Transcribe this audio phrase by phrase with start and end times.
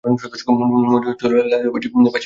[0.03, 2.19] মনে হইতে লাগিল বাঁচিয়া কোনো সুখ নাই।